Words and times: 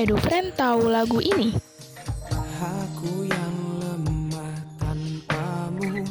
EduFriend 0.00 0.56
tahu 0.56 0.88
lagu 0.88 1.20
ini? 1.20 1.52
Aku 2.56 3.28
yang 3.28 3.56
lemah 3.76 4.56
tanpamu 4.80 6.08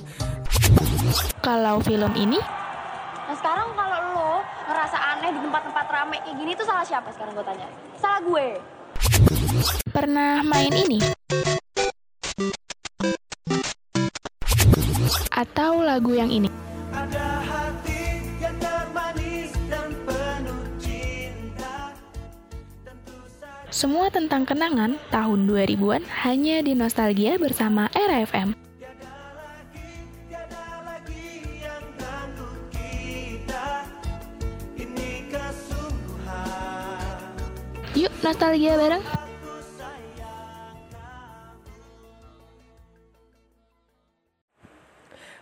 Kalau 1.42 1.82
film 1.82 2.14
ini? 2.14 2.38
Nah 3.26 3.34
sekarang 3.34 3.74
kalau 3.74 3.98
lo 4.14 4.32
ngerasa 4.70 4.94
aneh 4.94 5.34
di 5.34 5.42
tempat-tempat 5.42 5.86
rame 5.90 6.22
kayak 6.22 6.38
gini 6.38 6.52
tuh 6.54 6.70
salah 6.70 6.86
siapa 6.86 7.10
sekarang 7.18 7.34
gue 7.34 7.42
tanya? 7.42 7.66
Salah 7.98 8.22
gue. 8.22 8.48
Pernah 9.90 10.46
main 10.46 10.74
ini? 10.78 11.02
Atau 15.34 15.82
lagu 15.82 16.14
yang 16.14 16.30
ini? 16.30 16.46
Ada 16.94 17.42
Semua 23.80 24.12
tentang 24.12 24.44
kenangan 24.44 25.00
tahun 25.08 25.48
2000-an 25.48 26.04
hanya 26.28 26.60
di 26.60 26.76
Nostalgia 26.76 27.40
bersama 27.40 27.88
Era 27.96 28.28
FM. 28.28 28.52
tiada 30.28 30.84
lagi 30.84 31.48
yang 31.64 31.88
ganggu 31.96 32.60
kita 32.76 33.88
Ini 34.76 35.32
kesungguhan 35.32 37.24
Yuk 37.96 38.12
nostalgia 38.20 38.76
bareng. 38.76 39.00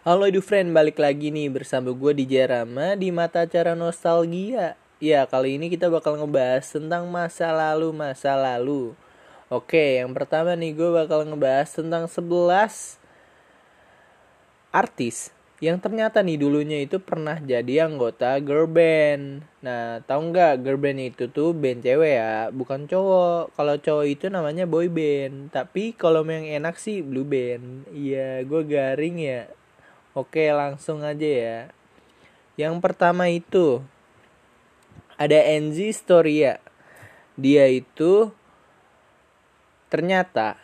Halo 0.05 0.29
Edu 0.29 0.45
Friend, 0.45 0.69
balik 0.77 1.01
lagi 1.01 1.33
nih 1.33 1.49
bersama 1.49 1.89
gue 1.89 2.13
di 2.13 2.29
Jarama 2.29 2.93
di 2.93 3.09
Mata 3.09 3.49
Cara 3.49 3.73
Nostalgia. 3.73 4.77
Ya, 4.97 5.29
kali 5.29 5.61
ini 5.61 5.69
kita 5.69 5.93
bakal 5.93 6.17
ngebahas 6.17 6.65
tentang 6.73 7.05
masa 7.05 7.53
lalu 7.53 7.93
masa 7.93 8.33
lalu. 8.33 8.97
Oke, 9.45 10.01
yang 10.01 10.09
pertama 10.17 10.57
nih 10.57 10.73
gue 10.73 10.89
bakal 10.89 11.21
ngebahas 11.21 11.69
tentang 11.69 12.09
11 12.09 12.97
artis 14.73 15.29
yang 15.57 15.81
ternyata 15.81 16.21
nih 16.21 16.37
dulunya 16.37 16.81
itu 16.85 17.01
pernah 17.01 17.37
jadi 17.37 17.89
anggota 17.89 18.41
girl 18.41 18.65
band. 18.65 19.41
Nah, 19.61 20.01
tahu 20.05 20.33
nggak 20.33 20.65
girl 20.65 20.81
band 20.81 21.01
itu 21.01 21.29
tuh 21.29 21.53
band 21.53 21.85
cewek 21.85 22.13
ya, 22.17 22.49
bukan 22.53 22.85
cowok. 22.89 23.53
Kalau 23.57 23.75
cowok 23.77 24.05
itu 24.05 24.25
namanya 24.33 24.65
boy 24.65 24.89
band. 24.89 25.53
Tapi 25.53 25.93
kalau 25.93 26.25
yang 26.25 26.45
enak 26.45 26.77
sih 26.77 27.05
blue 27.05 27.25
band. 27.25 27.85
Iya, 27.93 28.45
gue 28.45 28.61
garing 28.65 29.17
ya. 29.21 29.45
Oke, 30.17 30.49
langsung 30.53 31.01
aja 31.01 31.29
ya. 31.29 31.59
Yang 32.57 32.81
pertama 32.81 33.29
itu 33.29 33.81
ada 35.17 35.37
Enzi 35.41 35.89
Storia. 35.89 36.61
Dia 37.37 37.65
itu 37.69 38.29
ternyata 39.89 40.57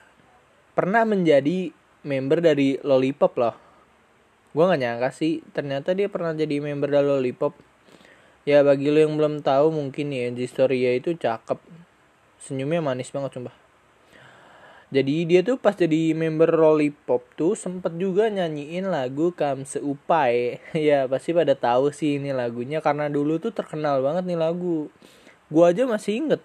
pernah 0.77 1.05
menjadi 1.05 1.73
member 2.05 2.39
dari 2.41 2.77
Lollipop 2.81 3.33
loh. 3.37 3.55
Gue 4.53 4.69
gak 4.69 4.81
nyangka 4.81 5.09
sih, 5.09 5.41
ternyata 5.57 5.97
dia 5.97 6.05
pernah 6.13 6.37
jadi 6.37 6.61
member 6.61 6.89
dari 6.93 7.05
Lollipop. 7.09 7.57
Ya 8.45 8.61
bagi 8.61 8.93
lo 8.93 9.01
yang 9.01 9.17
belum 9.17 9.41
tahu 9.41 9.73
mungkin 9.73 10.13
ya 10.13 10.29
Enzi 10.29 10.45
Storia 10.45 10.93
itu 10.93 11.17
cakep. 11.17 11.57
Senyumnya 12.37 12.83
manis 12.83 13.09
banget 13.09 13.39
sumpah. 13.39 13.62
Jadi 14.93 15.25
dia 15.25 15.41
tuh 15.41 15.57
pas 15.57 15.73
jadi 15.73 16.13
member 16.13 16.53
Lollipop 16.53 17.25
tuh 17.33 17.57
sempet 17.57 17.97
juga 17.97 18.29
nyanyiin 18.29 18.85
lagu 18.85 19.33
Kamse 19.33 19.81
Upai. 19.81 20.61
ya 20.77 21.09
pasti 21.09 21.33
pada 21.33 21.57
tahu 21.57 21.89
sih 21.89 22.21
ini 22.21 22.29
lagunya 22.29 22.77
karena 22.77 23.09
dulu 23.09 23.41
tuh 23.41 23.49
terkenal 23.49 24.05
banget 24.05 24.29
nih 24.29 24.37
lagu. 24.37 24.93
Gua 25.49 25.73
aja 25.73 25.89
masih 25.89 26.21
inget. 26.21 26.41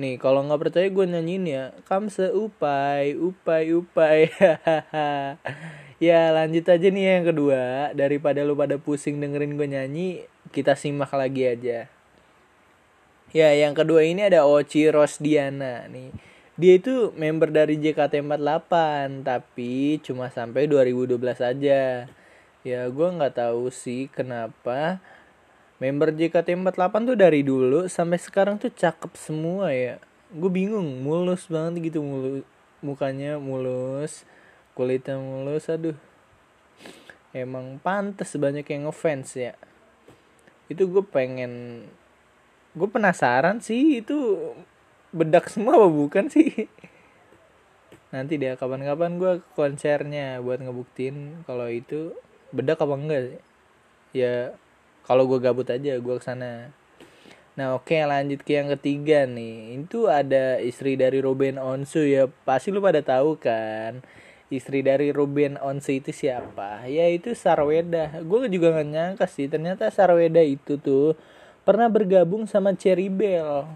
Nih 0.00 0.16
kalau 0.16 0.40
nggak 0.48 0.72
percaya 0.72 0.88
gue 0.88 1.04
nyanyiin 1.04 1.44
ya 1.44 1.64
Kamse 1.84 2.32
Upai, 2.32 3.12
Upai, 3.20 3.76
Upai. 3.76 4.32
ya 6.06 6.32
lanjut 6.32 6.64
aja 6.64 6.88
nih 6.88 7.20
yang 7.20 7.28
kedua 7.28 7.92
daripada 7.92 8.40
lu 8.40 8.56
pada 8.56 8.80
pusing 8.80 9.20
dengerin 9.20 9.60
gue 9.60 9.68
nyanyi 9.68 10.08
kita 10.48 10.80
simak 10.80 11.12
lagi 11.12 11.44
aja. 11.44 11.92
Ya 13.36 13.48
yang 13.52 13.76
kedua 13.76 14.00
ini 14.00 14.24
ada 14.24 14.48
Oci 14.48 14.88
Rosdiana 14.88 15.84
nih 15.92 16.30
dia 16.60 16.76
itu 16.76 17.16
member 17.16 17.48
dari 17.48 17.80
JKT48 17.80 18.72
tapi 19.24 19.96
cuma 20.04 20.28
sampai 20.28 20.68
2012 20.68 21.16
aja. 21.40 22.04
Ya 22.60 22.80
gue 22.92 23.08
nggak 23.16 23.40
tahu 23.40 23.72
sih 23.72 24.12
kenapa 24.12 25.00
member 25.80 26.12
JKT48 26.12 26.92
tuh 27.08 27.16
dari 27.16 27.40
dulu 27.40 27.88
sampai 27.88 28.20
sekarang 28.20 28.60
tuh 28.60 28.68
cakep 28.68 29.12
semua 29.16 29.72
ya. 29.72 29.96
Gue 30.28 30.52
bingung 30.52 31.00
mulus 31.00 31.48
banget 31.48 31.88
gitu 31.88 32.04
mulus 32.04 32.44
mukanya 32.84 33.40
mulus 33.40 34.28
kulitnya 34.76 35.16
mulus 35.16 35.64
aduh. 35.72 35.96
Emang 37.32 37.80
pantas 37.80 38.36
banyak 38.36 38.68
yang 38.68 38.92
ngefans 38.92 39.32
ya. 39.32 39.56
Itu 40.68 40.92
gue 40.92 41.04
pengen 41.08 41.88
gue 42.76 42.88
penasaran 42.92 43.64
sih 43.64 44.04
itu 44.04 44.52
bedak 45.10 45.50
semua 45.50 45.78
apa 45.78 45.88
bukan 45.90 46.30
sih? 46.30 46.70
Nanti 48.10 48.38
deh 48.38 48.58
kapan-kapan 48.58 49.22
gue 49.22 49.32
konsernya 49.54 50.42
buat 50.42 50.58
ngebuktiin 50.58 51.46
kalau 51.46 51.70
itu 51.70 52.14
bedak 52.50 52.82
apa 52.82 52.94
enggak 52.98 53.22
sih? 53.30 53.40
Ya 54.10 54.54
kalau 55.06 55.26
gue 55.30 55.38
gabut 55.38 55.66
aja 55.70 55.98
gue 55.98 56.16
ke 56.18 56.24
sana 56.24 56.74
nah 57.58 57.76
oke 57.76 57.92
lanjut 57.92 58.40
ke 58.40 58.56
yang 58.56 58.72
ketiga 58.78 59.26
nih. 59.28 59.84
Itu 59.84 60.08
ada 60.08 60.62
istri 60.62 60.96
dari 60.96 61.20
Ruben 61.20 61.60
Onsu 61.60 62.06
ya. 62.08 62.24
Pasti 62.46 62.72
lu 62.72 62.80
pada 62.80 63.04
tahu 63.04 63.36
kan 63.36 64.00
istri 64.48 64.80
dari 64.80 65.12
Ruben 65.12 65.60
Onsu 65.60 66.00
itu 66.00 66.08
siapa? 66.14 66.88
Ya 66.88 67.10
itu 67.10 67.36
Sarweda. 67.36 68.16
Gue 68.24 68.48
juga 68.48 68.80
gak 68.80 68.88
nyangka 68.88 69.26
sih 69.28 69.50
ternyata 69.50 69.92
Sarweda 69.92 70.40
itu 70.40 70.80
tuh 70.80 71.18
pernah 71.66 71.90
bergabung 71.92 72.48
sama 72.48 72.72
Cherry 72.72 73.12
Bell 73.12 73.68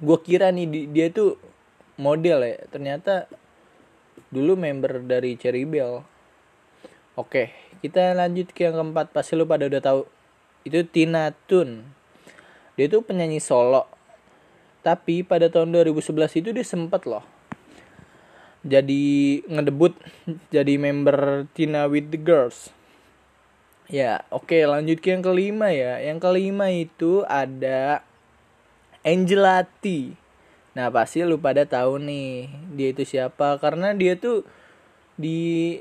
gue 0.00 0.18
kira 0.24 0.48
nih 0.50 0.66
di- 0.66 0.88
dia 0.90 1.12
tuh 1.12 1.36
model 2.00 2.42
ya. 2.42 2.56
Ternyata 2.72 3.28
dulu 4.32 4.56
member 4.56 5.04
dari 5.04 5.36
Cherry 5.36 5.68
Bell. 5.68 6.02
Oke 7.14 7.70
kita 7.80 8.12
lanjut 8.12 8.52
ke 8.52 8.68
yang 8.68 8.76
keempat. 8.76 9.10
Pasti 9.10 9.34
lu 9.34 9.48
pada 9.48 9.64
udah 9.64 9.80
tahu. 9.80 10.00
Itu 10.68 10.84
Tina 10.84 11.32
Tun. 11.48 11.88
Dia 12.76 12.86
tuh 12.92 13.00
penyanyi 13.00 13.40
solo. 13.40 13.88
Tapi 14.80 15.24
pada 15.24 15.48
tahun 15.52 15.72
2011 15.76 16.40
itu 16.40 16.48
dia 16.52 16.64
sempet 16.64 17.04
loh. 17.08 17.24
Jadi 18.60 19.40
ngedebut 19.48 19.96
jadi 20.54 20.76
member 20.76 21.48
Tina 21.56 21.88
with 21.88 22.12
the 22.12 22.20
Girls. 22.20 22.72
Ya 23.90 24.22
oke 24.30 24.54
lanjut 24.54 25.00
ke 25.00 25.16
yang 25.16 25.24
kelima 25.24 25.72
ya. 25.72 25.98
Yang 25.98 26.18
kelima 26.28 26.68
itu 26.68 27.24
ada 27.26 28.04
Angelati. 29.00 30.12
Nah 30.76 30.92
pasti 30.92 31.24
lu 31.24 31.40
pada 31.40 31.64
tahu 31.64 31.96
nih 31.96 32.52
dia 32.76 32.88
itu 32.92 33.04
siapa. 33.08 33.56
Karena 33.56 33.96
dia 33.96 34.16
tuh 34.20 34.44
di 35.16 35.80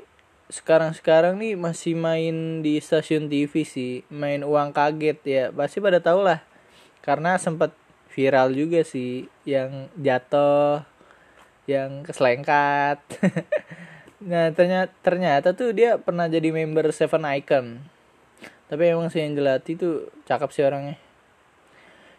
sekarang-sekarang 0.50 1.38
nih 1.38 1.54
masih 1.60 1.94
main 2.00 2.64
di 2.64 2.80
stasiun 2.80 3.28
TV 3.28 3.68
sih. 3.68 4.08
Main 4.08 4.48
uang 4.48 4.72
kaget 4.72 5.20
ya. 5.28 5.44
Pasti 5.52 5.84
pada 5.84 6.00
tahu 6.00 6.24
lah. 6.24 6.40
Karena 7.04 7.36
sempat 7.36 7.76
viral 8.08 8.56
juga 8.56 8.88
sih 8.88 9.28
yang 9.44 9.92
jatuh 10.00 10.88
yang 11.68 12.04
keselengkat. 12.04 13.00
Nah 14.20 14.52
ternyata 14.52 14.92
ternyata 15.00 15.56
tuh 15.56 15.72
dia 15.72 15.96
pernah 15.96 16.28
jadi 16.28 16.52
member 16.52 16.92
Seven 16.92 17.24
Icon. 17.24 17.80
Tapi 18.68 18.92
emang 18.92 19.08
si 19.08 19.24
Angelati 19.24 19.80
tuh 19.80 20.12
cakep 20.28 20.50
sih 20.52 20.68
orangnya 20.68 21.00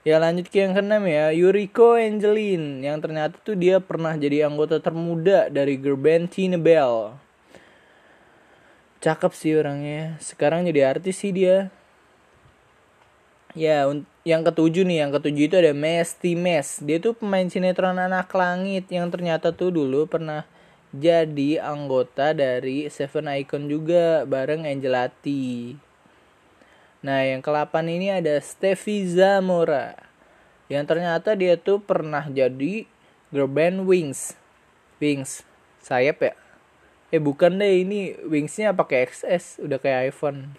Ya 0.00 0.16
lanjut 0.16 0.48
ke 0.48 0.64
yang 0.64 0.72
keenam 0.72 1.04
ya. 1.04 1.28
Yuriko 1.28 2.00
Angelin 2.00 2.80
Yang 2.80 2.98
ternyata 3.04 3.36
tuh 3.44 3.52
dia 3.52 3.84
pernah 3.84 4.16
jadi 4.16 4.48
anggota 4.48 4.80
termuda 4.80 5.52
dari 5.52 5.76
girl 5.76 6.00
band 6.00 6.32
Bell. 6.64 7.20
Cakep 9.04 9.32
sih 9.36 9.52
orangnya. 9.56 10.16
Sekarang 10.20 10.64
jadi 10.64 10.96
artis 10.96 11.20
sih 11.20 11.36
dia. 11.36 11.68
Ya 13.52 13.84
yang 14.22 14.46
ketujuh 14.46 14.86
nih 14.86 15.02
Yang 15.02 15.10
ketujuh 15.18 15.44
itu 15.50 15.56
ada 15.58 15.72
Mesty 15.74 16.38
Mes 16.38 16.78
Dia 16.86 17.02
tuh 17.02 17.18
pemain 17.18 17.42
sinetron 17.50 17.98
anak 17.98 18.30
langit 18.30 18.86
Yang 18.86 19.18
ternyata 19.18 19.50
tuh 19.50 19.74
dulu 19.74 20.06
pernah 20.06 20.46
jadi 20.94 21.62
anggota 21.62 22.30
dari 22.30 22.90
Seven 22.90 23.26
Icon 23.26 23.66
juga 23.70 24.22
Bareng 24.26 24.66
Angelati 24.66 25.74
Nah, 27.00 27.24
yang 27.24 27.40
ke-8 27.40 27.72
ini 27.88 28.12
ada 28.12 28.36
Steffi 28.44 29.08
Zamora. 29.08 29.96
Yang 30.68 30.84
ternyata 30.92 31.32
dia 31.32 31.56
tuh 31.56 31.80
pernah 31.80 32.28
jadi 32.28 32.84
girl 33.32 33.48
band 33.48 33.88
Wings. 33.88 34.36
Wings. 35.00 35.40
Sayap 35.80 36.20
ya? 36.20 36.32
Eh 37.08 37.18
bukan 37.18 37.56
deh, 37.56 37.82
ini 37.82 38.20
Wingsnya 38.28 38.76
pakai 38.76 39.08
XS, 39.08 39.64
udah 39.64 39.80
kayak 39.80 40.12
iPhone. 40.12 40.54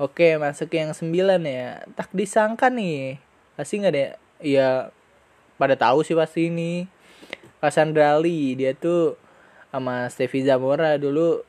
Oke, 0.00 0.40
masuk 0.40 0.72
ke 0.72 0.80
yang 0.80 0.96
9 0.96 1.12
ya. 1.44 1.84
Tak 1.92 2.08
disangka 2.16 2.72
nih. 2.72 3.20
Pasti 3.52 3.84
nggak 3.84 3.92
deh? 3.92 4.10
Ya 4.40 4.94
pada 5.58 5.74
tahu 5.74 6.06
sih 6.06 6.14
pasti 6.14 6.46
ini 6.48 6.86
Cassandra 7.58 8.14
Lee 8.22 8.54
dia 8.54 8.72
tuh 8.72 9.18
sama 9.74 10.06
Stevie 10.06 10.46
Zamora 10.46 10.94
dulu 10.94 11.42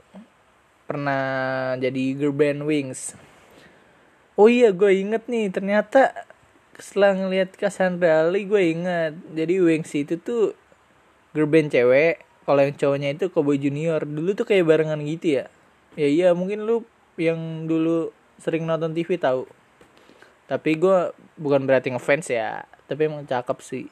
pernah 0.90 1.78
jadi 1.78 2.18
girl 2.18 2.34
band 2.34 2.66
Wings 2.66 3.14
oh 4.40 4.48
iya 4.48 4.72
gue 4.72 4.92
inget 4.96 5.28
nih 5.28 5.52
ternyata 5.52 6.16
setelah 6.80 7.12
ngeliat 7.12 7.52
Cassandra 7.60 8.24
Lee 8.32 8.48
gue 8.48 8.64
inget. 8.72 9.14
Jadi 9.36 9.60
Wings 9.60 9.92
itu 9.92 10.16
tuh 10.16 10.56
girl 11.36 11.52
band 11.52 11.76
cewek. 11.76 12.24
Kalau 12.48 12.62
yang 12.64 12.74
cowoknya 12.74 13.10
itu 13.14 13.28
Cowboy 13.30 13.60
Junior. 13.60 14.02
Dulu 14.08 14.32
tuh 14.34 14.48
kayak 14.48 14.64
barengan 14.64 15.04
gitu 15.04 15.44
ya. 15.44 15.46
Ya 16.00 16.08
iya 16.08 16.30
mungkin 16.32 16.64
lu 16.64 16.88
yang 17.20 17.68
dulu 17.68 18.16
sering 18.40 18.64
nonton 18.64 18.96
TV 18.96 19.20
tahu. 19.20 19.44
Tapi 20.48 20.80
gue 20.80 21.12
bukan 21.36 21.68
berarti 21.68 21.92
ngefans 21.92 22.32
ya 22.32 22.64
tapi 22.88 23.06
emang 23.06 23.28
cakep 23.28 23.60
sih. 23.62 23.86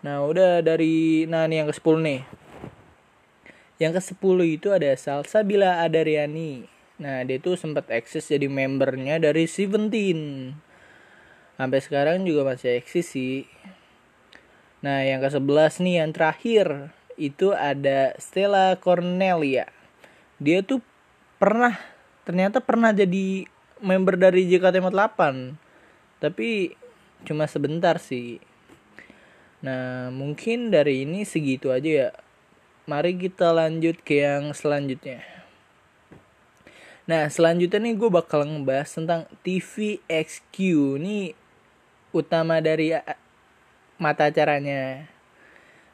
Nah 0.00 0.24
udah 0.24 0.64
dari 0.64 1.28
nah 1.28 1.44
nih 1.44 1.62
yang 1.62 1.68
ke 1.68 1.76
10 1.76 2.02
nih. 2.02 2.20
Yang 3.76 3.92
ke 4.00 4.02
10 4.16 4.56
itu 4.56 4.68
ada 4.72 4.90
Salsabila 4.96 5.84
Adariani 5.84 6.75
nah 6.96 7.20
dia 7.28 7.36
tuh 7.36 7.60
sempat 7.60 7.92
eksis 7.92 8.32
jadi 8.32 8.48
membernya 8.48 9.20
dari 9.20 9.44
Seventeen. 9.44 10.52
Sampai 11.56 11.80
sekarang 11.80 12.24
juga 12.24 12.44
masih 12.44 12.80
eksis 12.80 13.16
sih. 13.16 13.48
Nah 14.80 15.04
yang 15.04 15.20
ke 15.20 15.28
11 15.28 15.84
nih 15.84 15.94
yang 16.04 16.10
terakhir 16.12 16.92
itu 17.16 17.52
ada 17.52 18.16
Stella 18.20 18.76
Cornelia. 18.76 19.68
Dia 20.40 20.60
tuh 20.64 20.84
pernah 21.36 21.76
ternyata 22.24 22.60
pernah 22.64 22.92
jadi 22.92 23.48
member 23.80 24.16
dari 24.16 24.48
JKT48 24.48 25.20
tapi 26.20 26.76
cuma 27.28 27.44
sebentar 27.44 28.00
sih. 28.00 28.40
Nah 29.60 30.08
mungkin 30.12 30.72
dari 30.72 31.04
ini 31.04 31.28
segitu 31.28 31.72
aja 31.72 32.08
ya. 32.08 32.10
Mari 32.86 33.18
kita 33.18 33.50
lanjut 33.50 33.98
ke 34.00 34.22
yang 34.22 34.54
selanjutnya 34.54 35.35
nah 37.06 37.30
selanjutnya 37.30 37.78
nih 37.78 37.94
gue 37.94 38.10
bakal 38.10 38.42
ngebahas 38.42 38.90
tentang 38.90 39.30
TVXQ 39.46 40.54
ini 40.98 41.38
utama 42.10 42.58
dari 42.58 42.94
a- 42.94 43.18
mata 43.96 44.26
acaranya 44.26 45.06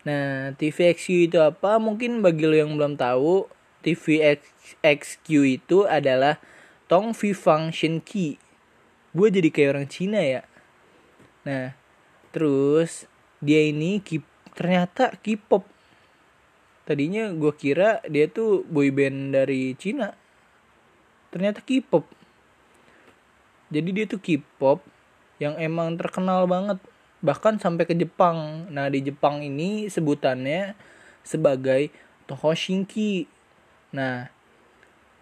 Nah, 0.03 0.51
TVXQ 0.59 1.31
itu 1.31 1.39
apa? 1.39 1.79
Mungkin 1.79 2.27
bagi 2.27 2.43
lo 2.43 2.59
yang 2.59 2.75
belum 2.75 2.99
tahu, 2.99 3.47
TVXQ 3.87 5.27
itu 5.47 5.87
adalah 5.87 6.43
Tong 6.91 7.15
Vi 7.15 7.31
Function 7.31 8.03
Key. 8.03 8.35
Gue 9.15 9.29
jadi 9.31 9.49
kayak 9.55 9.71
orang 9.79 9.89
Cina 9.91 10.19
ya. 10.19 10.43
Nah, 11.47 11.79
terus 12.35 13.07
dia 13.39 13.63
ini 13.63 14.03
K- 14.03 14.27
ternyata 14.59 15.15
K-pop. 15.23 15.63
Tadinya 16.83 17.31
gue 17.31 17.53
kira 17.55 18.03
dia 18.11 18.27
tuh 18.27 18.67
boyband 18.67 19.39
dari 19.39 19.79
Cina. 19.79 20.19
Ternyata 21.33 21.65
K-pop. 21.65 22.05
Jadi 23.73 23.89
dia 23.91 24.05
tuh 24.05 24.21
K-pop 24.21 24.85
yang 25.41 25.57
emang 25.57 25.97
terkenal 25.97 26.45
banget 26.45 26.79
bahkan 27.25 27.57
sampai 27.57 27.89
ke 27.89 27.97
Jepang. 27.97 28.69
Nah, 28.69 28.93
di 28.93 29.01
Jepang 29.01 29.41
ini 29.41 29.89
sebutannya 29.89 30.77
sebagai 31.25 31.89
Tohoshinki. 32.29 33.27
Nah, 33.97 34.29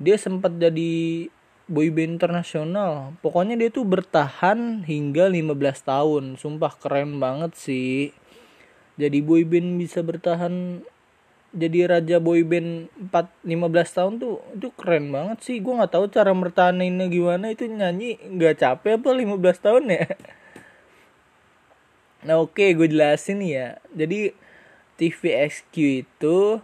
dia 0.00 0.16
sempat 0.18 0.56
jadi 0.58 1.28
boyband 1.70 2.18
internasional. 2.18 3.14
Pokoknya 3.22 3.54
dia 3.54 3.70
tuh 3.70 3.86
bertahan 3.86 4.82
hingga 4.82 5.30
15 5.30 5.86
tahun. 5.86 6.24
Sumpah 6.34 6.74
keren 6.74 7.22
banget 7.22 7.54
sih. 7.54 8.10
Jadi 8.98 9.22
boyband 9.22 9.78
bisa 9.78 10.02
bertahan 10.02 10.82
jadi 11.50 11.90
raja 11.90 12.22
boyband 12.22 12.86
4 13.10 13.26
15 13.42 13.96
tahun 13.96 14.12
tuh 14.22 14.38
itu 14.54 14.68
keren 14.78 15.10
banget 15.10 15.38
sih. 15.42 15.58
Gua 15.58 15.82
nggak 15.82 15.92
tahu 15.92 16.06
cara 16.10 16.30
bertahaninnya 16.30 17.10
gimana 17.10 17.50
itu 17.50 17.66
nyanyi 17.66 18.22
nggak 18.22 18.62
capek 18.62 19.02
apa 19.02 19.08
15 19.10 19.64
tahun 19.64 19.84
ya. 19.90 20.06
Nah 22.20 22.36
oke 22.36 22.76
gue 22.76 22.84
jelasin 22.84 23.40
ya. 23.40 23.80
Jadi 23.96 24.36
TVXQ 25.00 25.74
itu 26.04 26.60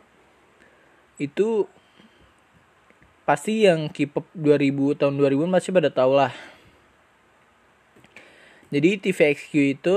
itu 1.17 1.49
pasti 3.25 3.65
yang 3.65 3.89
K-pop 3.89 4.29
2000 4.37 5.01
tahun 5.01 5.17
2000 5.17 5.49
masih 5.49 5.73
pada 5.73 5.89
tau 5.89 6.13
lah. 6.13 6.33
Jadi 8.69 9.01
TVXQ 9.01 9.53
itu 9.81 9.95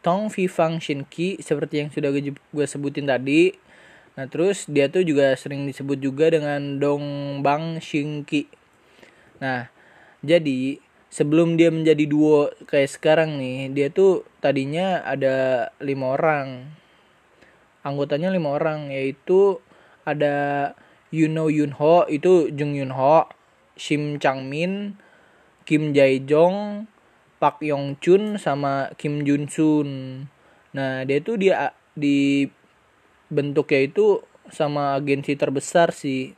Tong 0.00 0.32
V 0.32 0.48
Function 0.48 1.04
seperti 1.42 1.84
yang 1.84 1.90
sudah 1.92 2.08
gue, 2.08 2.32
gue 2.32 2.66
sebutin 2.66 3.04
tadi. 3.04 3.67
Nah 4.18 4.26
terus 4.26 4.66
dia 4.66 4.90
tuh 4.90 5.06
juga 5.06 5.38
sering 5.38 5.62
disebut 5.70 6.02
juga 6.02 6.26
dengan 6.34 6.82
Dong 6.82 7.38
Bang 7.46 7.78
Shinki. 7.78 8.50
Nah 9.38 9.70
jadi 10.26 10.82
sebelum 11.06 11.54
dia 11.54 11.70
menjadi 11.70 12.02
duo 12.10 12.50
kayak 12.66 12.90
sekarang 12.90 13.38
nih 13.38 13.70
dia 13.70 13.88
tuh 13.94 14.26
tadinya 14.42 15.06
ada 15.06 15.70
lima 15.78 16.18
orang 16.18 16.68
anggotanya 17.86 18.28
lima 18.28 18.58
orang 18.58 18.92
yaitu 18.92 19.62
ada 20.04 20.74
Yuno 21.08 21.48
Yunho 21.48 22.04
itu 22.12 22.52
Jung 22.52 22.76
Yunho 22.76 23.24
Shim 23.78 24.20
Chang 24.20 24.44
Min 24.44 25.00
Kim 25.64 25.96
Jae 25.96 26.20
Jong 26.28 26.90
Park 27.40 27.64
Yong 27.64 27.96
Chun 28.04 28.36
sama 28.36 28.92
Kim 29.00 29.24
Jun 29.24 29.48
Sun 29.48 29.88
nah 30.76 31.06
dia 31.08 31.24
tuh 31.24 31.40
dia 31.40 31.72
di 31.96 32.44
bentuknya 33.28 33.84
itu 33.88 34.24
sama 34.48 34.96
agensi 34.96 35.36
terbesar 35.36 35.92
sih 35.92 36.32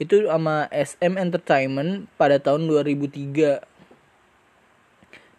itu 0.00 0.26
sama 0.26 0.66
SM 0.72 1.20
Entertainment 1.20 2.08
pada 2.16 2.40
tahun 2.40 2.66
2003 2.66 3.72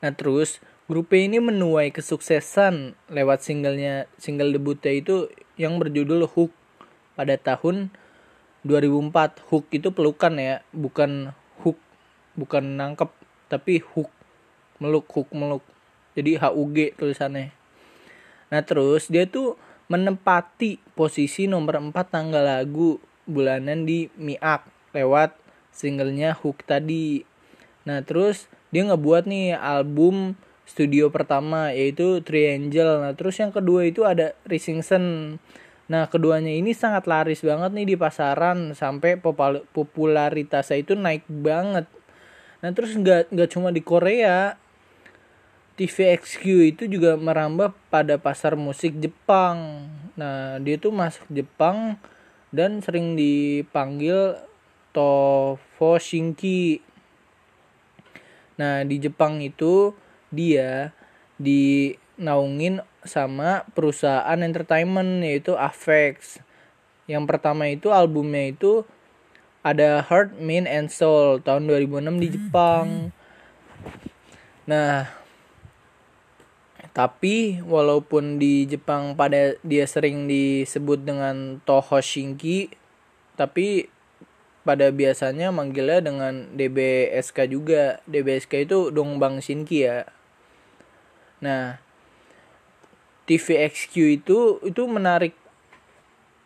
Nah 0.04 0.12
terus 0.12 0.60
grup 0.92 1.16
ini 1.16 1.40
menuai 1.40 1.96
kesuksesan 1.96 3.00
lewat 3.08 3.40
singlenya 3.48 4.12
single 4.20 4.52
debutnya 4.52 4.92
itu 4.92 5.32
yang 5.56 5.80
berjudul 5.80 6.28
Hook 6.28 6.52
pada 7.16 7.40
tahun 7.40 7.88
2004. 8.68 9.48
Hook 9.48 9.72
itu 9.72 9.96
pelukan 9.96 10.36
ya, 10.36 10.60
bukan 10.76 11.32
hook, 11.64 11.80
bukan 12.36 12.76
nangkep, 12.76 13.08
tapi 13.48 13.80
hook 13.80 14.12
meluk 14.84 15.08
hook 15.08 15.32
meluk. 15.32 15.64
Jadi 16.20 16.36
HUG 16.36 17.00
tulisannya. 17.00 17.56
Nah 18.52 18.62
terus 18.68 19.08
dia 19.08 19.24
tuh 19.24 19.56
menempati 19.88 20.83
posisi 20.94 21.50
nomor 21.50 21.80
4 21.80 21.94
tanggal 22.08 22.44
lagu 22.46 22.98
bulanan 23.26 23.86
di 23.86 24.10
Miak 24.18 24.66
lewat 24.94 25.36
singlenya 25.74 26.38
Hook 26.38 26.66
tadi. 26.66 27.26
Nah 27.86 28.02
terus 28.06 28.48
dia 28.74 28.86
ngebuat 28.90 29.30
nih 29.30 29.54
album 29.54 30.38
studio 30.64 31.12
pertama 31.12 31.72
yaitu 31.76 32.24
Triangle. 32.24 33.04
Nah, 33.04 33.14
terus 33.14 33.38
yang 33.40 33.52
kedua 33.52 33.86
itu 33.88 34.08
ada 34.08 34.34
Rising 34.48 34.82
Sun. 34.82 35.38
Nah, 35.92 36.08
keduanya 36.08 36.50
ini 36.50 36.72
sangat 36.72 37.06
laris 37.06 37.44
banget 37.44 37.76
nih 37.76 37.94
di 37.94 37.96
pasaran 38.00 38.72
sampai 38.72 39.20
popularitasnya 39.76 40.78
itu 40.80 40.96
naik 40.96 41.28
banget. 41.28 41.86
Nah, 42.64 42.72
terus 42.72 42.96
nggak 42.96 43.36
nggak 43.36 43.50
cuma 43.52 43.76
di 43.76 43.84
Korea, 43.84 44.56
TVXQ 45.74 46.44
itu 46.70 46.84
juga 46.86 47.18
merambah 47.18 47.74
pada 47.90 48.22
pasar 48.22 48.54
musik 48.54 48.94
Jepang. 49.02 49.90
Nah, 50.14 50.62
dia 50.62 50.78
tuh 50.78 50.94
masuk 50.94 51.26
Jepang 51.34 51.98
dan 52.54 52.78
sering 52.86 53.18
dipanggil 53.18 54.38
Tofo 54.94 55.98
Shinki. 55.98 56.78
Nah, 58.62 58.86
di 58.86 59.02
Jepang 59.02 59.42
itu 59.42 59.98
dia 60.30 60.94
dinaungin 61.42 62.86
sama 63.02 63.66
perusahaan 63.74 64.38
entertainment 64.38 65.26
yaitu 65.26 65.58
Avex. 65.58 66.38
Yang 67.10 67.26
pertama 67.26 67.66
itu 67.74 67.90
albumnya 67.90 68.54
itu 68.54 68.86
ada 69.66 70.06
Heart, 70.06 70.38
Mind 70.38 70.70
and 70.70 70.94
Soul 70.94 71.42
tahun 71.42 71.66
2006 71.66 72.22
di 72.22 72.28
Jepang. 72.30 73.10
Nah, 74.70 75.23
tapi 76.94 77.58
walaupun 77.66 78.38
di 78.38 78.70
Jepang 78.70 79.18
pada 79.18 79.58
dia 79.66 79.86
sering 79.90 80.30
disebut 80.30 81.02
dengan 81.02 81.58
Toho 81.66 81.98
Shinki, 81.98 82.70
tapi 83.34 83.90
pada 84.62 84.94
biasanya 84.94 85.50
manggilnya 85.50 86.06
dengan 86.06 86.54
DBSK 86.54 87.50
juga. 87.50 87.98
DBSK 88.06 88.70
itu 88.70 88.94
Dongbang 88.94 89.42
Shinki 89.42 89.90
ya. 89.90 90.06
Nah, 91.42 91.82
TVXQ 93.26 93.94
itu 94.22 94.62
itu 94.62 94.82
menarik 94.86 95.34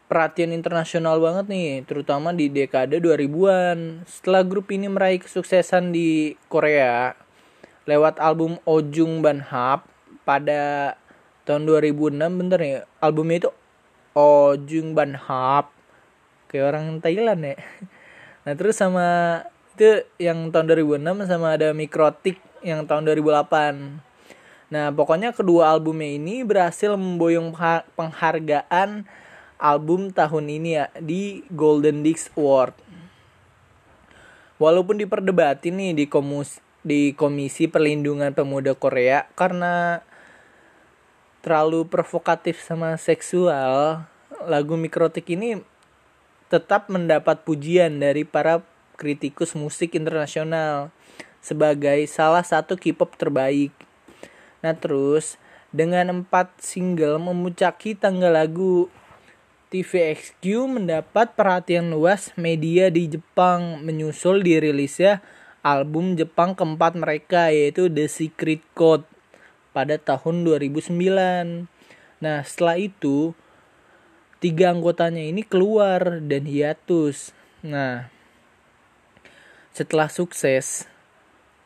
perhatian 0.07 0.55
internasional 0.55 1.19
banget 1.19 1.51
nih, 1.51 1.83
terutama 1.83 2.31
di 2.31 2.47
dekade 2.47 3.03
2000-an. 3.03 4.07
Setelah 4.07 4.47
grup 4.47 4.71
ini 4.71 4.87
meraih 4.87 5.19
kesuksesan 5.19 5.91
di 5.91 6.39
Korea 6.47 7.19
lewat 7.83 8.23
album 8.23 8.63
Ojung 8.63 9.19
Ban 9.19 9.43
Hap 9.43 9.96
pada 10.27 10.93
tahun 11.47 11.63
2006 11.63 12.19
bentar 12.19 12.59
ya 12.59 12.83
albumnya 12.99 13.47
itu 13.47 13.51
Ojung 14.11 14.91
Ban 14.91 15.15
Hap. 15.15 15.71
Kayak 16.51 16.75
orang 16.75 16.85
Thailand 16.99 17.41
ya. 17.47 17.55
Nah 18.47 18.55
terus 18.55 18.79
sama 18.79 19.43
itu 19.75 20.07
yang 20.23 20.55
tahun 20.55 20.71
2006 20.71 21.27
sama 21.27 21.59
ada 21.59 21.75
Mikrotik 21.75 22.39
yang 22.65 22.89
tahun 22.89 23.05
2008 23.13 24.01
nah 24.67 24.91
pokoknya 24.91 25.31
kedua 25.31 25.71
albumnya 25.71 26.17
ini 26.17 26.43
berhasil 26.43 26.91
memboyong 26.97 27.55
pengha- 27.55 27.87
penghargaan 27.95 29.07
album 29.57 30.13
tahun 30.13 30.45
ini 30.49 30.69
ya 30.81 30.85
di 31.01 31.41
Golden 31.49 32.05
Disc 32.05 32.29
Award. 32.37 32.77
Walaupun 34.57 34.97
diperdebatin 34.97 35.77
nih 35.77 35.93
di 35.93 36.05
komus 36.09 36.61
di 36.81 37.13
Komisi 37.13 37.69
Perlindungan 37.69 38.33
Pemuda 38.33 38.73
Korea 38.73 39.29
karena 39.37 40.01
terlalu 41.47 41.87
provokatif 41.87 42.59
sama 42.59 42.99
seksual, 42.99 44.03
lagu 44.51 44.75
Mikrotik 44.75 45.31
ini 45.31 45.63
tetap 46.51 46.91
mendapat 46.91 47.47
pujian 47.47 48.03
dari 48.03 48.27
para 48.27 48.67
kritikus 48.99 49.55
musik 49.55 49.95
internasional 49.95 50.91
sebagai 51.39 52.03
salah 52.11 52.43
satu 52.43 52.75
K-pop 52.75 53.15
terbaik. 53.15 53.71
Nah 54.59 54.75
terus 54.75 55.39
dengan 55.71 56.19
empat 56.19 56.51
single 56.59 57.15
memuncaki 57.15 57.95
tangga 57.95 58.27
lagu 58.27 58.91
TVXQ 59.71 60.43
mendapat 60.67 61.31
perhatian 61.31 61.95
luas 61.95 62.35
media 62.35 62.91
di 62.91 63.07
Jepang 63.07 63.79
menyusul 63.87 64.43
dirilisnya 64.43 65.23
album 65.63 66.19
Jepang 66.19 66.59
keempat 66.59 66.99
mereka 66.99 67.55
yaitu 67.55 67.87
The 67.87 68.11
Secret 68.11 68.59
Code 68.75 69.07
pada 69.77 70.01
tahun 70.01 70.41
2009. 70.41 70.89
Nah 72.17 72.37
setelah 72.41 72.81
itu 72.81 73.37
tiga 74.41 74.73
anggotanya 74.73 75.21
ini 75.21 75.45
keluar 75.45 76.17
dan 76.25 76.49
hiatus. 76.49 77.37
Nah 77.61 78.09
setelah 79.77 80.09
sukses 80.09 80.89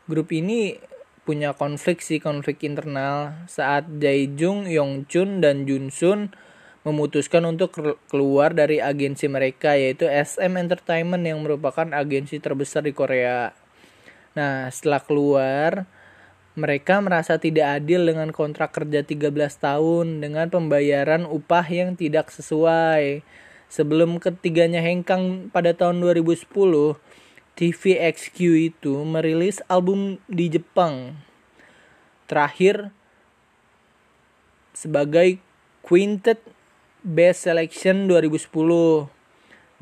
grup 0.04 0.28
ini 0.36 0.76
punya 1.24 1.56
konflik 1.56 2.04
sih 2.04 2.20
konflik 2.20 2.60
internal 2.68 3.48
saat 3.48 3.88
Jaejung, 3.96 4.68
Yongchun 4.68 5.40
dan 5.40 5.64
Junsun 5.64 6.36
memutuskan 6.82 7.46
untuk 7.46 7.72
kel- 7.72 7.98
keluar 8.10 8.52
dari 8.52 8.82
agensi 8.82 9.30
mereka 9.30 9.78
yaitu 9.78 10.10
SM 10.10 10.58
Entertainment 10.58 11.22
yang 11.22 11.40
merupakan 11.40 11.86
agensi 11.94 12.42
terbesar 12.42 12.84
di 12.84 12.92
Korea. 12.92 13.54
Nah, 14.34 14.66
setelah 14.68 14.98
keluar 14.98 15.86
mereka 16.52 17.00
merasa 17.00 17.40
tidak 17.40 17.80
adil 17.80 18.04
dengan 18.04 18.28
kontrak 18.28 18.76
kerja 18.76 19.00
13 19.00 19.32
tahun 19.56 20.20
dengan 20.20 20.52
pembayaran 20.52 21.24
upah 21.24 21.64
yang 21.64 21.96
tidak 21.96 22.28
sesuai. 22.28 23.24
Sebelum 23.72 24.20
ketiganya 24.20 24.84
hengkang 24.84 25.48
pada 25.48 25.72
tahun 25.72 26.04
2010, 26.04 26.44
TVXQ 27.56 28.36
itu 28.68 29.00
merilis 29.08 29.64
album 29.64 30.20
di 30.28 30.52
Jepang. 30.52 31.16
Terakhir 32.28 32.92
sebagai 34.76 35.40
Quintet 35.80 36.44
Best 37.00 37.48
Selection 37.48 38.08
2010 38.08 39.08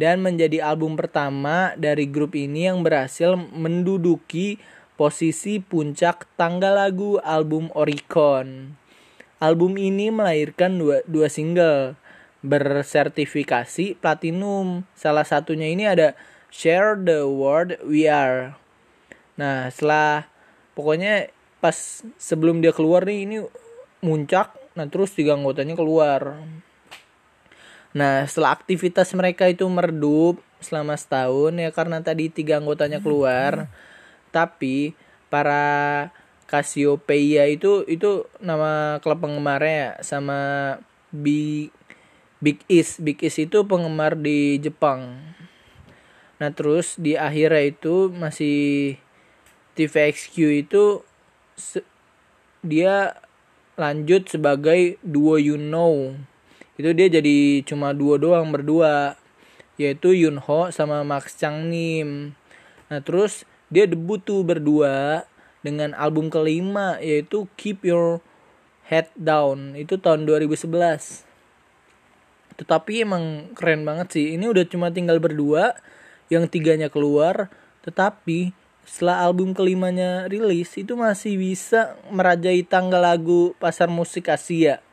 dan 0.01 0.23
menjadi 0.25 0.65
album 0.65 0.97
pertama 0.97 1.77
dari 1.77 2.07
grup 2.09 2.33
ini 2.39 2.71
yang 2.71 2.81
berhasil 2.81 3.37
menduduki 3.37 4.57
posisi 5.01 5.65
puncak 5.65 6.29
tangga 6.37 6.69
lagu 6.69 7.17
album 7.25 7.73
Oricon. 7.73 8.77
Album 9.41 9.81
ini 9.81 10.13
melahirkan 10.13 10.77
dua, 10.77 11.01
dua 11.09 11.33
single 11.33 11.97
bersertifikasi 12.45 13.97
platinum. 13.97 14.85
Salah 14.93 15.25
satunya 15.25 15.73
ini 15.73 15.89
ada 15.89 16.13
Share 16.53 17.01
the 17.01 17.25
World 17.25 17.81
We 17.89 18.13
Are. 18.13 18.61
Nah, 19.41 19.73
setelah 19.73 20.29
pokoknya 20.77 21.33
pas 21.65 22.05
sebelum 22.21 22.61
dia 22.61 22.77
keluar 22.77 23.09
nih 23.09 23.25
ini 23.25 23.37
muncak, 24.05 24.53
nah 24.77 24.85
terus 24.85 25.17
tiga 25.17 25.33
anggotanya 25.33 25.81
keluar. 25.81 26.45
Nah, 27.97 28.29
setelah 28.29 28.53
aktivitas 28.53 29.17
mereka 29.17 29.49
itu 29.49 29.65
meredup 29.65 30.45
selama 30.61 30.93
setahun 30.93 31.57
ya 31.57 31.73
karena 31.73 32.05
tadi 32.05 32.29
tiga 32.29 32.61
anggotanya 32.61 33.01
keluar. 33.01 33.73
Tapi 34.31 34.95
para 35.31 36.09
Cassiopeia 36.51 37.47
itu 37.47 37.87
itu 37.87 38.27
nama 38.43 38.99
klub 38.99 39.23
penggemarnya 39.23 39.75
ya 39.75 39.91
sama 40.03 40.41
Big 41.15 41.71
Big 42.43 42.63
East. 42.67 42.99
Big 43.05 43.21
East 43.23 43.39
itu 43.39 43.63
penggemar 43.67 44.19
di 44.19 44.59
Jepang. 44.59 45.21
Nah, 46.41 46.51
terus 46.57 46.97
di 46.97 47.15
akhirnya 47.15 47.69
itu 47.69 48.09
masih 48.09 48.97
TVXQ 49.77 50.35
itu 50.67 51.05
dia 52.65 53.21
lanjut 53.77 54.29
sebagai 54.29 54.97
duo 55.05 55.37
You 55.37 55.61
Know 55.61 56.17
itu 56.81 56.97
dia 56.97 57.13
jadi 57.13 57.61
cuma 57.69 57.93
dua 57.93 58.17
doang 58.17 58.49
berdua 58.49 59.21
yaitu 59.77 60.17
Yunho 60.17 60.73
sama 60.73 61.05
Max 61.05 61.37
Changnim 61.37 62.33
nah 62.89 63.05
terus 63.05 63.45
dia 63.71 63.87
debut 63.87 64.21
tuh 64.21 64.43
berdua 64.43 65.25
dengan 65.65 65.97
album 65.97 66.29
kelima 66.29 66.99
yaitu 66.99 67.47
Keep 67.57 67.87
Your 67.87 68.21
Head 68.91 69.09
Down. 69.17 69.79
Itu 69.79 69.97
tahun 69.97 70.27
2011 70.27 71.31
tetapi 72.61 73.09
emang 73.09 73.57
keren 73.57 73.89
banget 73.89 74.13
sih. 74.13 74.37
Ini 74.37 74.45
udah 74.53 74.69
cuma 74.69 74.93
tinggal 74.93 75.17
berdua 75.17 75.81
yang 76.29 76.45
tiganya 76.45 76.93
keluar. 76.93 77.49
Tetapi 77.81 78.53
setelah 78.85 79.25
album 79.25 79.57
kelimanya 79.57 80.29
rilis 80.29 80.77
itu 80.77 80.93
masih 80.93 81.41
bisa 81.41 81.97
merajai 82.13 82.61
tangga 82.61 83.01
lagu 83.01 83.57
pasar 83.57 83.89
musik 83.89 84.29
Asia. 84.29 84.85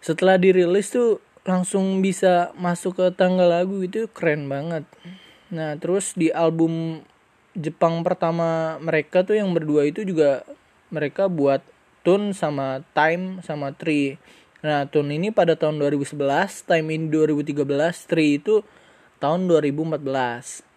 Setelah 0.00 0.40
dirilis 0.40 0.88
tuh 0.88 1.20
langsung 1.44 2.00
bisa 2.00 2.56
masuk 2.56 2.96
ke 2.96 3.06
tangga 3.12 3.44
lagu. 3.44 3.84
Itu 3.84 4.08
keren 4.08 4.48
banget 4.48 4.88
nah 5.54 5.78
terus 5.78 6.18
di 6.18 6.34
album 6.34 7.06
Jepang 7.54 8.02
pertama 8.02 8.82
mereka 8.82 9.22
tuh 9.22 9.38
yang 9.38 9.54
berdua 9.54 9.86
itu 9.86 10.02
juga 10.02 10.42
mereka 10.90 11.30
buat 11.30 11.62
Tune 12.02 12.34
sama 12.34 12.82
Time 12.90 13.38
sama 13.46 13.70
Tree 13.70 14.18
nah 14.66 14.90
Tune 14.90 15.14
ini 15.14 15.30
pada 15.30 15.54
tahun 15.54 15.78
2011 15.78 16.18
Time 16.66 16.86
ini 16.90 17.06
2013 17.06 18.10
Tree 18.10 18.42
itu 18.42 18.66
tahun 19.22 19.46
2014 19.46 20.74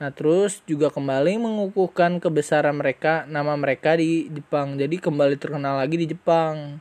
Nah 0.00 0.08
terus 0.16 0.64
juga 0.64 0.88
kembali 0.88 1.36
mengukuhkan 1.36 2.24
kebesaran 2.24 2.72
mereka, 2.72 3.28
nama 3.28 3.52
mereka 3.52 4.00
di 4.00 4.32
Jepang. 4.32 4.80
Jadi 4.80 4.96
kembali 4.96 5.36
terkenal 5.36 5.76
lagi 5.76 6.00
di 6.00 6.08
Jepang. 6.08 6.80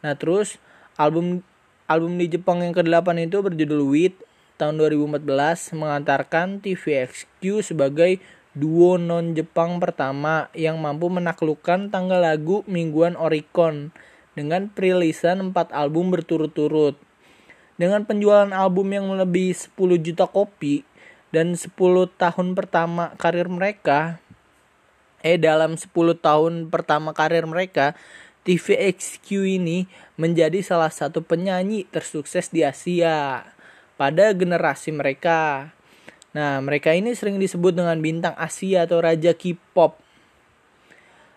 Nah 0.00 0.14
terus 0.16 0.56
album 0.96 1.44
album 1.84 2.16
di 2.16 2.32
Jepang 2.32 2.64
yang 2.64 2.72
ke-8 2.72 3.28
itu 3.28 3.44
berjudul 3.44 3.80
Wit 3.92 4.16
tahun 4.56 4.80
2014 4.80 5.76
mengantarkan 5.76 6.64
TVXQ 6.64 7.60
sebagai 7.60 8.18
duo 8.56 8.96
non 8.96 9.36
Jepang 9.36 9.76
pertama 9.76 10.48
yang 10.56 10.80
mampu 10.80 11.12
menaklukkan 11.12 11.92
tanggal 11.92 12.24
lagu 12.24 12.64
mingguan 12.64 13.12
Oricon 13.20 13.92
dengan 14.32 14.72
perilisan 14.72 15.52
4 15.52 15.72
album 15.76 16.08
berturut-turut. 16.08 16.96
Dengan 17.76 18.08
penjualan 18.08 18.48
album 18.56 18.88
yang 18.96 19.12
melebihi 19.12 19.52
10 19.52 20.00
juta 20.00 20.24
kopi 20.24 20.88
dan 21.28 21.52
10 21.52 21.76
tahun 22.16 22.56
pertama 22.56 23.12
karir 23.20 23.52
mereka 23.52 24.16
eh 25.20 25.36
dalam 25.36 25.76
10 25.76 25.92
tahun 26.16 26.72
pertama 26.72 27.12
karir 27.12 27.44
mereka 27.44 27.92
TVXQ 28.46 29.26
ini 29.58 29.90
menjadi 30.14 30.62
salah 30.62 30.88
satu 30.88 31.20
penyanyi 31.20 31.82
tersukses 31.90 32.48
di 32.48 32.62
Asia 32.62 33.42
pada 33.96 34.32
generasi 34.36 34.92
mereka. 34.92 35.72
Nah, 36.36 36.60
mereka 36.60 36.92
ini 36.92 37.16
sering 37.16 37.40
disebut 37.40 37.72
dengan 37.72 37.96
bintang 38.00 38.36
Asia 38.36 38.84
atau 38.84 39.00
raja 39.00 39.32
K-pop. 39.32 39.96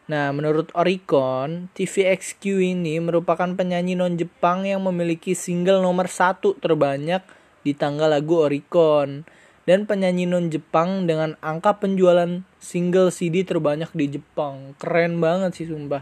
Nah, 0.10 0.34
menurut 0.36 0.74
Oricon, 0.76 1.72
TVXQ 1.78 2.42
ini 2.60 3.00
merupakan 3.00 3.48
penyanyi 3.56 3.96
non-Jepang 3.96 4.68
yang 4.68 4.84
memiliki 4.84 5.38
single 5.38 5.80
nomor 5.86 6.12
satu 6.12 6.58
terbanyak 6.58 7.24
di 7.64 7.78
tangga 7.78 8.10
lagu 8.10 8.42
Oricon 8.42 9.24
dan 9.70 9.86
penyanyi 9.86 10.26
non-Jepang 10.26 11.06
dengan 11.06 11.38
angka 11.46 11.78
penjualan 11.78 12.42
single 12.58 13.14
CD 13.14 13.46
terbanyak 13.46 13.94
di 13.94 14.18
Jepang. 14.18 14.74
Keren 14.82 15.22
banget 15.22 15.62
sih 15.62 15.70
sumpah. 15.70 16.02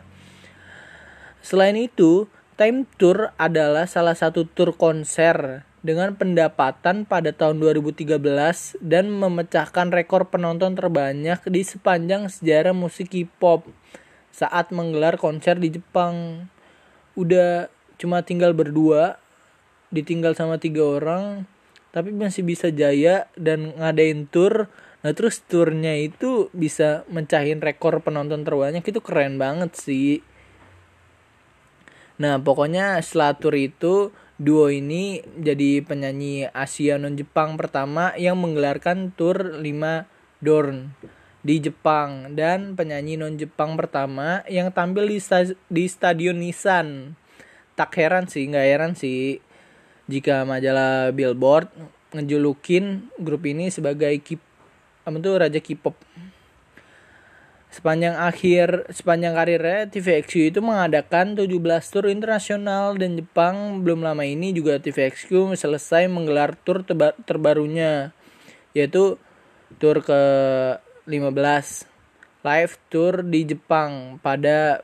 Selain 1.44 1.76
itu, 1.76 2.32
Time 2.56 2.88
Tour 2.96 3.36
adalah 3.36 3.86
salah 3.86 4.16
satu 4.16 4.48
tur 4.48 4.74
konser 4.74 5.68
dengan 5.88 6.12
pendapatan 6.20 7.08
pada 7.08 7.32
tahun 7.32 7.64
2013 7.64 8.20
dan 8.84 9.08
memecahkan 9.08 9.88
rekor 9.96 10.28
penonton 10.28 10.76
terbanyak 10.76 11.40
di 11.48 11.64
sepanjang 11.64 12.28
sejarah 12.28 12.76
musik 12.76 13.16
K-pop 13.16 13.64
saat 14.36 14.76
menggelar 14.76 15.16
konser 15.16 15.56
di 15.56 15.80
Jepang. 15.80 16.46
Udah 17.16 17.72
cuma 17.96 18.20
tinggal 18.28 18.52
berdua, 18.52 19.16
ditinggal 19.88 20.36
sama 20.36 20.60
tiga 20.60 20.84
orang, 20.84 21.48
tapi 21.96 22.12
masih 22.12 22.44
bisa 22.44 22.68
jaya 22.68 23.32
dan 23.40 23.72
ngadain 23.80 24.28
tour. 24.28 24.68
Nah 25.08 25.16
terus 25.16 25.40
turnya 25.40 25.96
itu 25.96 26.52
bisa 26.52 27.08
mencahin 27.08 27.64
rekor 27.64 28.04
penonton 28.04 28.44
terbanyak 28.44 28.84
itu 28.84 29.00
keren 29.00 29.40
banget 29.40 29.72
sih. 29.80 30.20
Nah 32.20 32.42
pokoknya 32.44 33.00
setelah 33.00 33.40
tour 33.40 33.56
itu 33.56 34.12
duo 34.38 34.70
ini 34.70 35.26
jadi 35.42 35.82
penyanyi 35.82 36.50
Asia 36.54 37.02
non 37.02 37.18
Jepang 37.18 37.58
pertama 37.58 38.14
yang 38.18 38.38
menggelarkan 38.38 39.10
tour 39.18 39.58
5 39.58 39.66
Dorn 40.42 40.94
di 41.42 41.58
Jepang 41.58 42.38
dan 42.38 42.78
penyanyi 42.78 43.18
non 43.18 43.38
Jepang 43.38 43.74
pertama 43.74 44.46
yang 44.46 44.70
tampil 44.70 45.10
di, 45.10 45.18
sta- 45.18 45.58
di 45.70 45.86
stadion 45.90 46.38
Nissan. 46.38 47.18
Tak 47.78 47.94
heran 47.98 48.26
sih, 48.30 48.46
nggak 48.50 48.68
heran 48.68 48.94
sih 48.94 49.42
jika 50.08 50.48
majalah 50.48 51.12
Billboard 51.12 51.70
ngejulukin 52.16 53.12
grup 53.20 53.44
ini 53.44 53.68
sebagai 53.68 54.16
K 54.24 54.40
apa 55.08 55.18
tuh 55.24 55.36
raja 55.40 55.60
K-pop. 55.60 55.96
Sepanjang 57.78 58.18
akhir 58.18 58.90
sepanjang 58.90 59.38
karirnya 59.38 59.86
TVXQ 59.86 60.50
itu 60.50 60.60
mengadakan 60.66 61.38
17 61.38 61.62
tur 61.94 62.10
internasional 62.10 62.98
dan 62.98 63.22
Jepang 63.22 63.86
belum 63.86 64.02
lama 64.02 64.26
ini 64.26 64.50
juga 64.50 64.82
TVXQ 64.82 65.54
selesai 65.54 66.10
menggelar 66.10 66.58
tur 66.58 66.82
terba- 66.82 67.14
terbarunya 67.30 68.10
yaitu 68.74 69.22
tur 69.78 70.02
ke 70.02 70.22
15 71.06 71.86
live 72.42 72.74
tour 72.90 73.22
di 73.22 73.46
Jepang 73.46 74.18
pada 74.26 74.82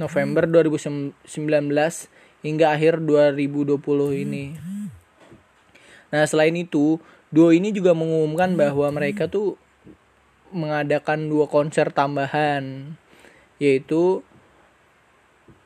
November 0.00 0.48
2019 0.48 1.12
hingga 2.40 2.72
akhir 2.72 3.04
2020 3.04 3.76
ini. 4.16 4.56
Nah, 6.08 6.24
selain 6.24 6.56
itu, 6.56 6.96
duo 7.28 7.52
ini 7.52 7.68
juga 7.68 7.92
mengumumkan 7.92 8.56
bahwa 8.56 8.88
mereka 8.96 9.28
tuh 9.28 9.60
mengadakan 10.50 11.30
dua 11.30 11.46
konser 11.46 11.90
tambahan 11.94 12.94
yaitu 13.60 14.24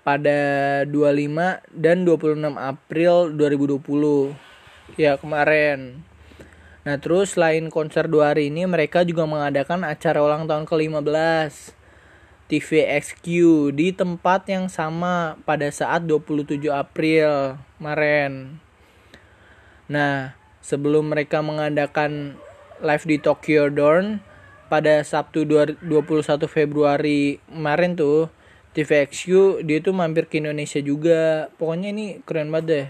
pada 0.04 0.84
25 0.84 1.64
dan 1.72 2.04
26 2.04 2.60
April 2.60 3.32
2020 3.32 5.00
ya 5.00 5.16
kemarin. 5.16 6.04
Nah 6.84 7.00
terus 7.00 7.32
selain 7.32 7.72
konser 7.72 8.04
dua 8.04 8.36
hari 8.36 8.52
ini 8.52 8.68
mereka 8.68 9.00
juga 9.08 9.24
mengadakan 9.24 9.88
acara 9.88 10.20
ulang 10.20 10.44
tahun 10.44 10.68
ke-15 10.68 11.72
TVXQ 12.44 13.24
di 13.72 13.96
tempat 13.96 14.44
yang 14.52 14.68
sama 14.68 15.40
pada 15.48 15.64
saat 15.72 16.04
27 16.04 16.68
April 16.68 17.56
kemarin. 17.80 18.60
Nah 19.88 20.36
sebelum 20.60 21.08
mereka 21.08 21.40
mengadakan 21.40 22.36
live 22.84 23.04
di 23.08 23.16
Tokyo 23.16 23.72
Dome 23.72 24.33
pada 24.68 25.04
Sabtu 25.04 25.44
21 25.44 25.80
Februari 26.48 27.38
kemarin 27.46 27.96
tuh 27.96 28.32
TVXQ 28.74 29.62
dia 29.62 29.78
tuh 29.78 29.94
mampir 29.94 30.26
ke 30.26 30.42
Indonesia 30.42 30.82
juga. 30.82 31.48
Pokoknya 31.60 31.94
ini 31.94 32.24
keren 32.26 32.50
banget 32.50 32.66
deh. 32.66 32.86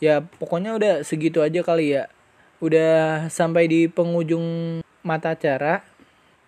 Ya 0.00 0.24
pokoknya 0.24 0.74
udah 0.74 0.94
segitu 1.04 1.44
aja 1.44 1.60
kali 1.62 1.94
ya 1.94 2.08
udah 2.60 3.32
sampai 3.32 3.64
di 3.72 3.88
penghujung 3.88 4.80
mata 5.00 5.32
acara 5.32 5.80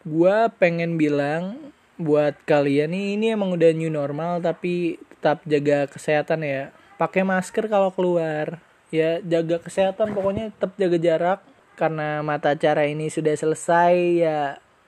gua 0.04 0.52
pengen 0.52 1.00
bilang 1.00 1.72
buat 1.96 2.36
kalian 2.44 2.92
nih 2.92 3.16
ini 3.16 3.26
emang 3.32 3.56
udah 3.56 3.72
new 3.72 3.88
normal 3.88 4.44
tapi 4.44 5.00
tetap 5.00 5.40
jaga 5.48 5.88
kesehatan 5.88 6.44
ya 6.44 6.62
pakai 7.00 7.24
masker 7.24 7.64
kalau 7.72 7.88
keluar 7.96 8.60
ya 8.92 9.24
jaga 9.24 9.56
kesehatan 9.56 10.12
pokoknya 10.12 10.52
tetap 10.52 10.76
jaga 10.76 10.98
jarak 11.00 11.40
karena 11.74 12.20
mata 12.20 12.52
acara 12.52 12.84
ini 12.84 13.08
sudah 13.08 13.32
selesai 13.32 13.94
ya 14.20 14.38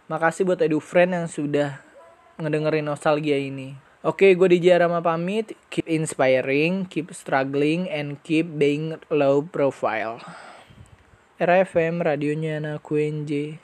makasih 0.07 0.45
buat 0.45 0.61
EduFriend 0.61 1.17
yang 1.17 1.27
sudah 1.31 1.81
ngedengerin 2.37 2.85
nostalgia 2.85 3.41
ini 3.41 3.85
Oke, 4.05 4.37
gue 4.37 4.49
DJ 4.53 4.85
Rama 4.85 5.01
pamit. 5.01 5.57
Keep 5.73 5.89
inspiring, 5.89 6.85
keep 6.85 7.09
struggling, 7.17 7.89
and 7.89 8.21
keep 8.21 8.45
being 8.61 9.01
low 9.09 9.41
profile. 9.41 10.21
RFM 11.41 12.05
radionya 12.05 12.61
anak 12.61 12.85
UNJ. 12.85 13.64